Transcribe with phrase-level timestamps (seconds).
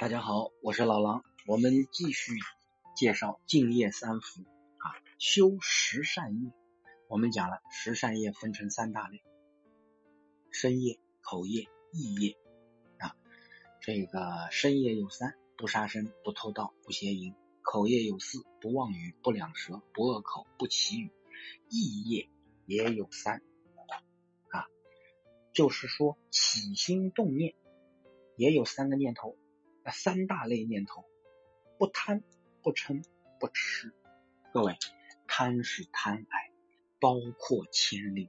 [0.00, 2.32] 大家好，我是老狼，我们继续
[2.96, 4.40] 介绍敬业三福
[4.78, 6.52] 啊，修十善业。
[7.06, 9.22] 我们讲了十善业分成三大类：
[10.50, 12.38] 身业、口业、意业
[12.96, 13.14] 啊。
[13.82, 21.10] 这个身业有三：不杀生、不偷盗、不邪淫；口业有四：不妄语、不两舌、不恶口、不绮语；
[21.68, 22.30] 意业
[22.64, 23.42] 也有三
[24.48, 24.64] 啊，
[25.52, 27.54] 就是说起心动念
[28.36, 29.36] 也有三个念头。
[29.84, 31.04] 那三大类念头：
[31.78, 32.22] 不贪、
[32.62, 33.04] 不嗔、
[33.38, 33.92] 不痴。
[34.52, 34.76] 各位，
[35.26, 36.50] 贪是贪爱，
[37.00, 38.28] 包括千令，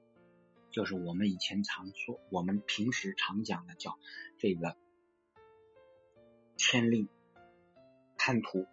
[0.71, 3.98] 就是我们以前常说，我们平时常讲的叫
[4.38, 4.77] 这个
[6.57, 7.09] 千令
[8.18, 8.68] 贪图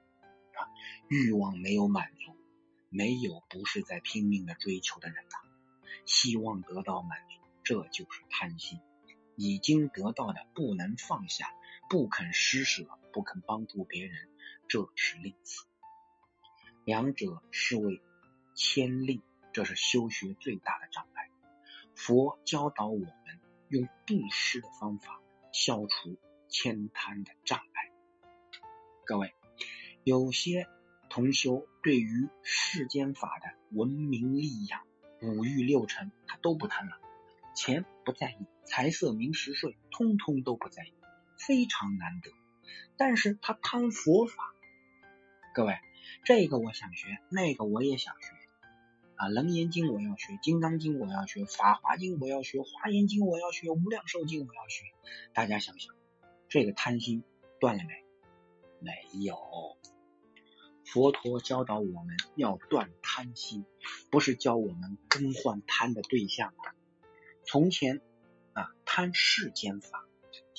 [0.55, 0.69] 啊，
[1.09, 2.37] 欲望没有满足，
[2.91, 5.39] 没有不是在拼命的追求的人呐，
[6.06, 8.79] 希望得到满足，这就是贪心。
[9.41, 11.53] 已经得到的不能放下。
[11.88, 14.28] 不肯施舍，不肯帮助别人，
[14.69, 15.62] 这是吝啬。
[16.84, 18.03] 两者是为
[18.55, 19.22] 牵令，
[19.55, 21.30] 这是修学最大的障碍。
[21.95, 26.19] 佛教导我们用布施的方法消除
[26.50, 27.92] 悭贪的障碍。
[29.06, 29.34] 各位，
[30.05, 30.67] 有些
[31.08, 34.83] 同修对于世间法的文明利养、
[35.23, 36.98] 五欲六尘，他都不贪了，
[37.56, 40.92] 钱不在意，财色名食睡，通通都不在意。
[41.39, 42.31] 非常难得，
[42.97, 44.55] 但是他贪佛法。
[45.55, 45.78] 各位，
[46.25, 48.33] 这个我想学，那个我也想学
[49.17, 54.84] 啊，《楞严经》我要学，《金刚经》我要学，《法华经》我要学，《华严经》我要学，《无量寿经》我要学。
[55.33, 55.95] 大家想想，
[56.48, 57.25] 这个贪心
[57.58, 58.05] 断了没？
[58.80, 59.77] 没有。
[60.84, 63.67] 佛陀教导我们要断贪心，
[64.11, 66.55] 不是教我们更换贪的对象。
[67.45, 68.00] 从前
[68.55, 70.08] 啊，贪世间法。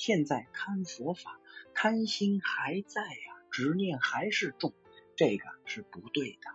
[0.00, 1.38] 现在看佛法，
[1.74, 4.72] 贪心还在呀，执念还是重，
[5.14, 6.50] 这个是不对的。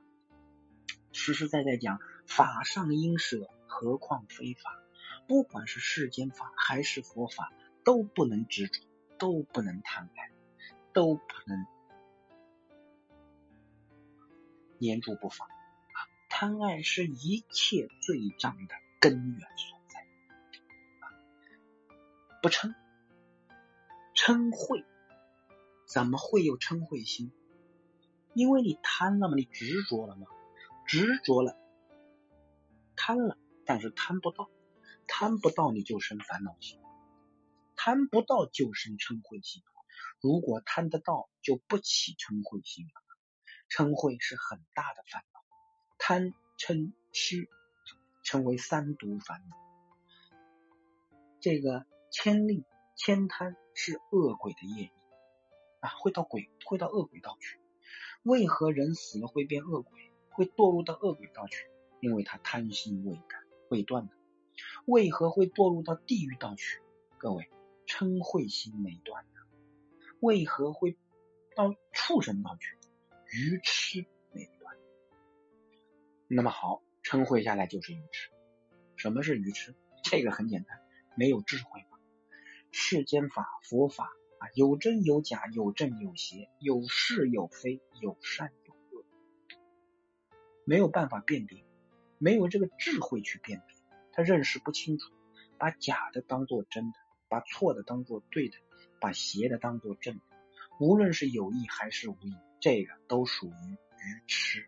[1.11, 4.81] 实实在在讲，法上应舍，何况非法？
[5.27, 8.81] 不管是世间法还是佛法，都不能执着，
[9.19, 10.31] 都不能贪爱，
[10.91, 11.67] 都不能
[14.81, 15.47] 粘住不放。
[16.29, 20.03] 贪爱是一切罪障的根源所在。
[22.41, 22.73] 不称。
[24.25, 24.83] 嗔恚，
[25.85, 27.31] 怎么会有嗔恚心？
[28.33, 29.35] 因为你贪了吗？
[29.35, 30.25] 你执着了吗？
[30.87, 31.55] 执着了，
[32.95, 33.37] 贪了，
[33.67, 34.49] 但是贪不到，
[35.05, 36.81] 贪不到你就生烦恼心，
[37.75, 39.61] 贪不到就生嗔恚心。
[40.19, 42.93] 如果贪得到，就不起嗔恚心了。
[43.69, 45.39] 嗔恚是很大的烦恼，
[45.99, 47.47] 贪嗔痴
[48.23, 49.55] 成为三毒烦恼。
[51.39, 52.65] 这个千令。
[52.97, 54.91] 千贪是恶鬼的业力
[55.81, 57.59] 啊，会到鬼，会到恶鬼道去。
[58.23, 61.69] 为何人死了会变恶鬼，会堕入到恶鬼道去？
[61.99, 63.37] 因为他贪心未改，
[63.69, 64.13] 未断的。
[64.85, 66.81] 为何会堕入到地狱道去？
[67.17, 67.51] 各位，
[67.85, 69.41] 嗔恚心没断的。
[70.21, 70.97] 为何会
[71.55, 72.77] 到畜生道去？
[73.27, 74.75] 愚痴没断。
[76.27, 78.31] 那么好，嗔恚下来就是愚痴。
[78.95, 79.75] 什么是愚痴？
[80.03, 80.81] 这个很简单，
[81.15, 81.85] 没有智慧。
[82.77, 89.05] 世间法、佛法啊，有真有假，有正有邪，有是有非，有善有恶，
[90.65, 91.63] 没有办法辨别，
[92.17, 93.77] 没有这个智慧去辨别，
[94.11, 95.09] 他认识不清楚，
[95.57, 96.99] 把假的当做真的，
[97.29, 98.57] 把错的当做对的，
[98.99, 100.21] 把邪的当做正的，
[100.77, 104.67] 无论是有意还是无意，这个都属于愚痴。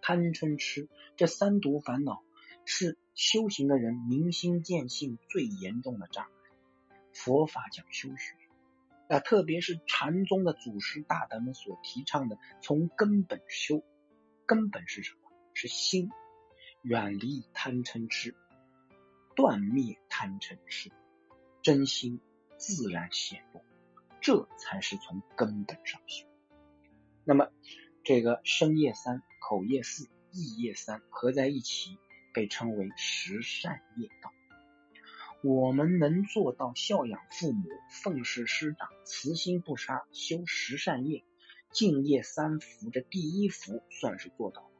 [0.00, 2.22] 贪嗔痴这三毒烦恼
[2.64, 6.30] 是修行的人明心见性最严重的障碍。
[7.14, 8.34] 佛法讲修学，
[9.08, 13.82] 那，特别是禅宗的祖师大德们所提倡的，从根本修，
[14.46, 15.30] 根本是什么？
[15.54, 16.10] 是心，
[16.82, 18.34] 远离贪嗔痴，
[19.36, 20.90] 断灭贪嗔痴，
[21.62, 22.20] 真心
[22.58, 23.62] 自然显露，
[24.20, 26.26] 这才是从根本上修。
[27.24, 27.48] 那么，
[28.02, 31.96] 这个身业三、口业四、意业三合在一起，
[32.32, 34.32] 被称为十善业道。
[35.46, 41.22] 我们能做到孝养父母、奉事师长、慈心不杀、修十善业、
[41.70, 44.70] 敬业三福这第一福算是做到了，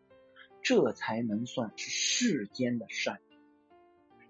[0.62, 3.20] 这才能算是世间的善。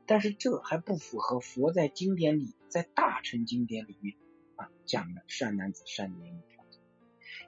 [0.06, 4.16] 但是这还不符合佛在经典里，在大乘经典里面
[4.56, 6.82] 啊讲的善男子、善女人的标准，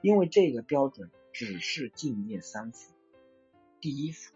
[0.01, 2.93] 因为这个标准只是敬业三福
[3.81, 4.33] 第一福，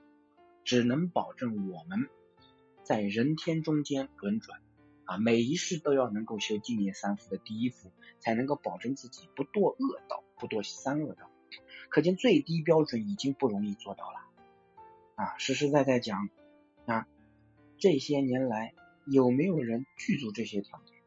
[0.65, 2.09] 只能保证我们。
[2.91, 4.59] 在人天中间轮转，
[5.05, 7.89] 啊，每一世都要能够修净业三福的第一福，
[8.19, 11.31] 才能够保证自己不堕恶道，不堕三恶道。
[11.87, 14.19] 可见最低标准已经不容易做到了
[15.15, 15.37] 啊！
[15.37, 16.29] 实实在在讲
[16.85, 17.07] 啊，
[17.77, 18.73] 这些年来
[19.05, 20.97] 有没有人具足这些条件？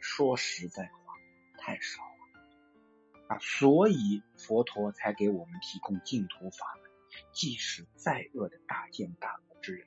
[0.00, 1.12] 说实在话，
[1.58, 3.38] 太少了啊！
[3.38, 6.90] 所以佛陀才给我们提供净土法门，
[7.34, 9.86] 即使再恶的大奸大恶之人。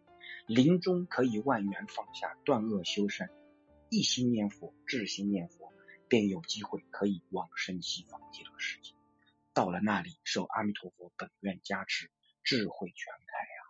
[0.53, 3.29] 临终可以万缘放下，断恶修善，
[3.89, 5.71] 一心念佛，至心念佛，
[6.09, 8.91] 便有机会可以往生西方极乐世界。
[9.53, 12.11] 到了那里，受阿弥陀佛本愿加持，
[12.43, 13.63] 智慧全开呀！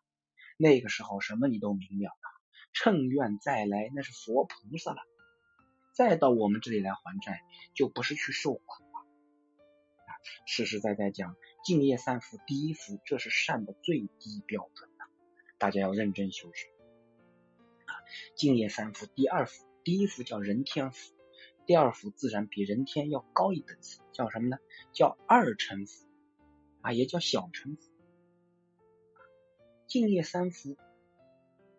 [0.57, 2.41] 那个时候，什么你都明了了。
[2.73, 5.03] 乘愿再来，那是佛菩萨了。
[5.93, 7.43] 再到我们这里来还债，
[7.75, 8.99] 就不是去受苦了。
[10.07, 10.09] 啊
[10.47, 14.89] 实实在在讲，敬业三福第一福，这是善的最低标准。
[15.61, 16.69] 大家要认真修学
[17.85, 17.93] 啊！
[18.35, 21.13] 净业三福，第二福，第一福叫人天福，
[21.67, 24.57] 第二福自然比人天要高一等次，叫什么呢？
[24.91, 26.07] 叫二乘福
[26.81, 27.91] 啊，也叫小乘福。
[29.85, 30.77] 敬业三福，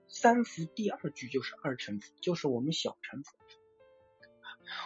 [0.07, 3.37] 三福第二句就是二乘福，就是我们小乘福。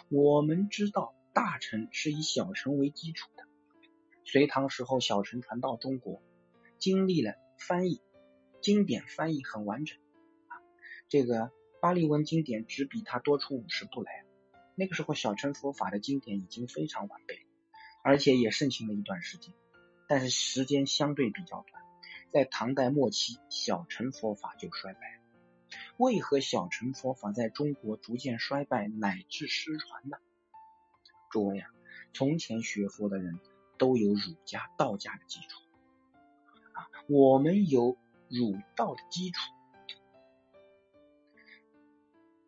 [0.09, 3.45] 我们知道大乘是以小乘为基础的，
[4.25, 6.23] 隋唐时候小乘传到中国，
[6.79, 8.01] 经历了翻译。
[8.61, 9.97] 经典翻译很完整
[10.49, 10.59] 啊，
[11.09, 14.25] 这个巴利文经典只比它多出五十部来。
[14.75, 17.47] 那个时候小乘佛法的经典已经非常完备，
[18.03, 19.55] 而且也盛行了一段时间，
[20.09, 21.83] 但是时间相对比较短。
[22.33, 25.21] 在唐代末期，小乘佛法就衰败。
[25.97, 30.19] 为何小乘佛法在中国逐渐衰败乃至失传呢？
[31.31, 31.71] 诸位啊，
[32.13, 33.39] 从前学佛的人
[33.79, 35.63] 都有儒家、道家的基础
[36.73, 37.97] 啊，我们有。
[38.29, 39.39] 儒道的基础，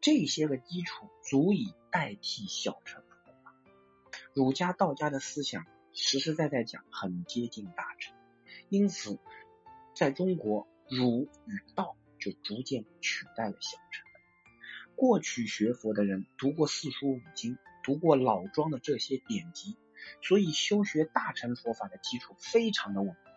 [0.00, 3.02] 这些个基础足以代替小乘。
[4.34, 8.16] 儒家、道家的思想实实在在讲很接近大乘，
[8.68, 9.18] 因此
[9.94, 14.06] 在中国，儒与道就逐渐取代了小乘。
[14.96, 19.76] 过去学佛的人读过四书五经，读过老庄的这些典籍，
[20.22, 23.27] 所以修学大乘佛法的基础非常的稳固。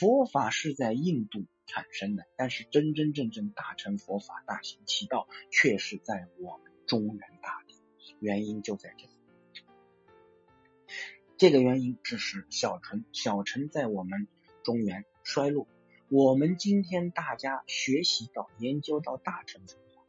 [0.00, 7.74] 佛法是在印度产生的，但是真真正正大乘佛法大行其道，却是在我们中原大地。
[8.18, 9.12] 原因就在这里，
[11.36, 14.26] 这个原因致使小乘小乘在我们
[14.62, 15.66] 中原衰落。
[16.08, 20.02] 我们今天大家学习到研究到大乘佛法，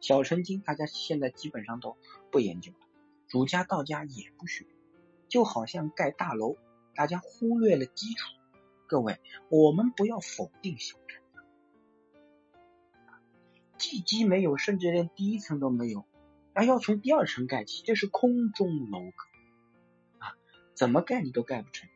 [0.00, 1.96] 小乘经大家现在基本上都
[2.30, 2.78] 不研究了，
[3.28, 4.66] 儒家道家也不学，
[5.26, 6.56] 就好像盖大楼。
[6.96, 8.32] 大家忽略了基础，
[8.86, 9.20] 各位，
[9.50, 11.22] 我们不要否定小乘，
[13.78, 16.06] 地基没有，甚至连第一层都没有，
[16.54, 20.34] 啊，要从第二层盖起，这是空中楼阁啊，
[20.74, 21.88] 怎么盖你都盖不成。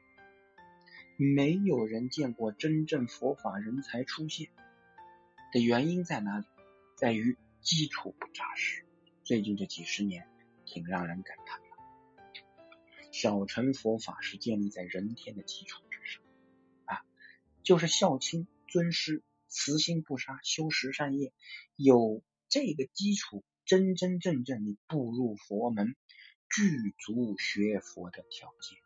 [1.16, 4.48] 没有人见过真正佛法人才出现
[5.52, 6.46] 的原因在哪里？
[6.96, 8.84] 在于基础不扎实。
[9.24, 10.28] 最近这几十年，
[10.64, 11.60] 挺让人感叹。
[13.12, 16.22] 小乘佛法是建立在人天的基础之上
[16.84, 17.04] 啊，
[17.62, 21.32] 就是孝亲尊师、慈心不杀、修十善业，
[21.76, 25.96] 有这个基础，真真正正你步入佛门，
[26.48, 28.78] 具足学佛的条件。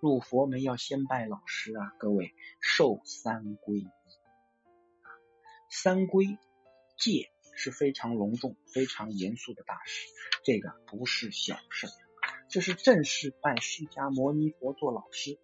[0.00, 3.88] 入佛门要先拜老师啊，各位受三皈依，
[5.70, 6.36] 三皈
[6.98, 10.06] 戒是非常隆重、非常严肃的大事，
[10.44, 11.88] 这个不是小事。
[12.48, 15.36] 这是正式拜释迦牟尼佛做老师，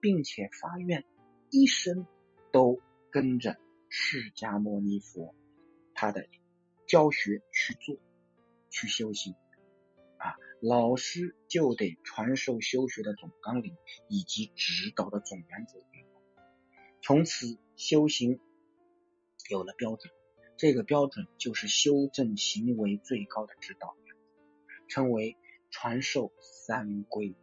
[0.00, 1.04] 并且发愿
[1.50, 2.06] 一生
[2.52, 3.56] 都跟着
[3.88, 5.34] 释迦牟尼佛
[5.94, 6.26] 他的
[6.86, 7.96] 教学去做，
[8.70, 9.34] 去修行
[10.18, 10.34] 啊。
[10.60, 13.76] 老师就得传授修学的总纲领
[14.08, 15.78] 以及指导的总原则，
[17.00, 18.40] 从此修行
[19.48, 20.12] 有了标准，
[20.56, 23.96] 这个标准就是修正行为最高的指导，
[24.88, 25.36] 称为。
[25.70, 27.36] 传授三皈依，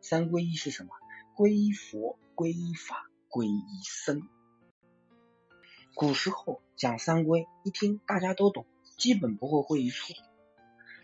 [0.00, 0.90] 三皈依是什么？
[1.36, 4.28] 皈依佛、皈依法、皈依僧。
[5.94, 10.16] 古时候讲三皈，一听大家都懂，基本不会会一错。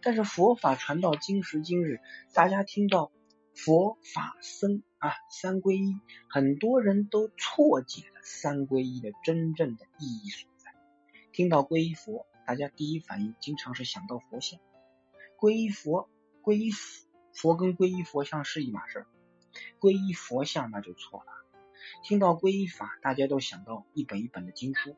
[0.03, 2.01] 但是佛法传到今时今日，
[2.33, 3.13] 大家听到
[3.55, 10.75] 佛法僧啊三皈依，很多人都错解了三皈依的真正的意义所在。
[11.33, 14.59] 听到皈依佛，大家第一反应经常是想到佛像。
[15.39, 16.11] 皈依佛，
[16.43, 16.73] 皈依
[17.33, 19.07] 佛跟皈依佛像是一码事，
[19.79, 21.27] 皈依佛像那就错了。
[22.03, 24.97] 听到皈依法，大家都想到一本一本的经书，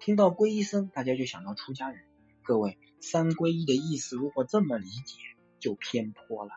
[0.00, 2.02] 听到皈依僧，大家就想到出家人。
[2.42, 5.16] 各位，三皈依的意思如果这么理解，
[5.60, 6.50] 就偏颇了。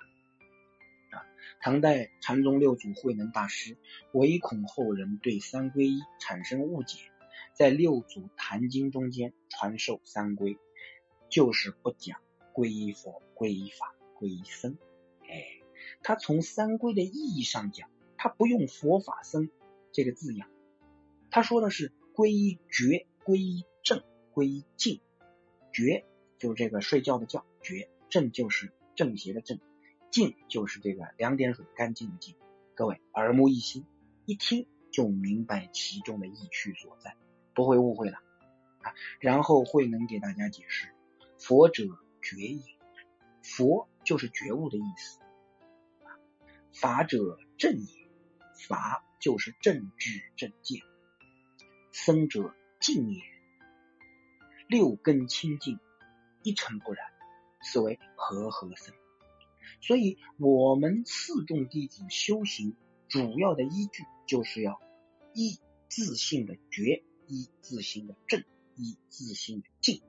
[1.11, 1.21] 啊，
[1.61, 3.77] 唐代禅宗六祖慧能大师
[4.13, 6.97] 唯恐后人对三皈依产生误解，
[7.53, 10.57] 在六祖坛经中间传授三皈，
[11.35, 12.21] 就是不讲
[12.53, 14.77] 皈依佛、皈依法、皈依僧。
[15.27, 15.43] 哎，
[16.01, 19.49] 他从三皈的意义上讲，他不用佛法僧
[19.91, 20.47] 这个字样，
[21.29, 24.01] 他说的是皈依觉、皈依正、
[24.33, 25.01] 皈依净。
[25.73, 26.05] 觉
[26.37, 29.59] 就是这个睡觉的觉，觉正就是正邪的正，
[30.11, 32.35] 净就是这个两点水干净的净。
[32.75, 33.85] 各位耳目一新，
[34.25, 37.17] 一听就明白其中的意趣所在，
[37.53, 38.19] 不会误会了
[38.83, 38.93] 啊。
[39.19, 40.94] 然后慧能给大家解释：
[41.47, 41.83] 佛者
[42.23, 42.63] 觉也，
[43.43, 45.19] 佛就是觉悟的意思；
[46.73, 48.09] 法者正也，
[48.67, 50.79] 法就是正知正见；
[51.91, 53.21] 僧者净也。
[54.67, 55.77] 六根清净，
[56.41, 57.05] 一尘不染，
[57.61, 58.95] 此为和合僧。
[59.81, 62.75] 所以，我们四众弟子修行
[63.07, 64.81] 主要的依据，就是要
[65.35, 65.59] 一
[65.89, 68.43] 自性的觉，一自性的正，
[68.75, 70.01] 一自性的净。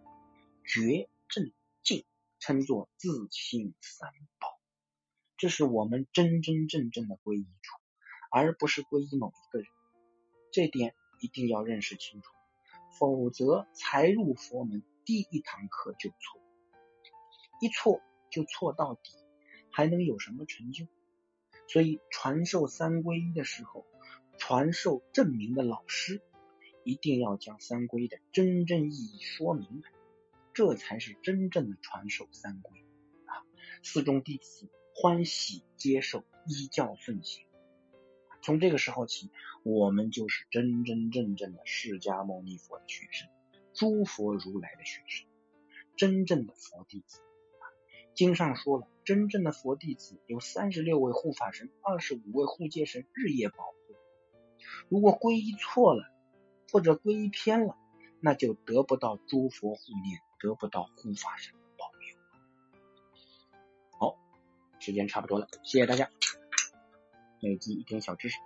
[0.65, 1.53] 觉、正、
[1.83, 2.05] 静，
[2.39, 4.59] 称作自性三宝。
[5.37, 7.79] 这是我们真真正正的皈依处，
[8.31, 9.69] 而不是皈依某一个人。
[10.53, 12.31] 这点一定要认识清楚。
[12.99, 16.41] 否则，才入佛门第一堂课就错，
[17.61, 19.13] 一错就错到底，
[19.71, 20.87] 还能有什么成就？
[21.69, 23.85] 所以，传授三皈依的时候，
[24.39, 26.23] 传授证明的老师
[26.85, 29.91] 一定要将三皈的真正意义说明白，
[30.57, 32.71] 这才是真正的传授三皈
[33.27, 33.45] 啊！
[33.83, 37.45] 四众弟子欢喜接受，依教奉行。
[38.41, 39.31] 从这个时候起，
[39.65, 43.29] 我们就是真真正正的释迦牟尼佛的学生，
[43.75, 45.27] 诸佛如来的学生，
[45.95, 47.21] 真正的佛弟子。
[48.15, 53.77] 经上说了，真正的佛弟子有三十六位护法神，二十五位护戒神，日夜保护。
[54.89, 56.11] 如果皈依错了，
[56.73, 57.77] 或者皈依偏了，
[58.21, 62.17] 那就得不到诸佛护念，得不到护法神的保佑。
[63.99, 64.17] 好，
[64.79, 66.11] 时间差不多了，谢谢大家。
[67.41, 68.39] 累积一点小知识。